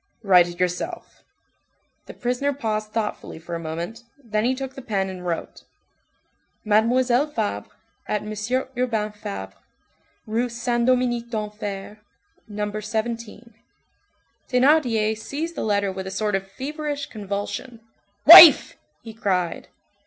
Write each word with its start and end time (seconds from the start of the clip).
Write 0.23 0.47
it 0.47 0.59
yourself." 0.59 1.23
The 2.07 2.15
prisoner 2.15 2.53
paused 2.53 2.91
thoughtfully 2.91 3.37
for 3.37 3.53
a 3.53 3.59
moment, 3.59 4.01
then 4.23 4.45
he 4.45 4.55
took 4.55 4.73
the 4.73 4.81
pen 4.81 5.09
and 5.09 5.23
wrote:— 5.27 5.61
"Mademoiselle 6.65 7.27
Fabre, 7.27 7.67
at 8.07 8.23
M. 8.23 8.31
Urbain 8.75 9.11
Fabre's, 9.13 9.53
Rue 10.25 10.49
Saint 10.49 10.87
Dominique 10.87 11.29
D'Enfer, 11.29 11.99
No. 12.47 12.79
17." 12.79 13.53
Thénardier 14.51 15.15
seized 15.15 15.53
the 15.53 15.61
letter 15.63 15.91
with 15.91 16.07
a 16.07 16.09
sort 16.09 16.33
of 16.33 16.47
feverish 16.51 17.05
convulsion. 17.05 17.79
"Wife!" 18.25 18.77
he 19.03 19.13
cried. 19.13 19.67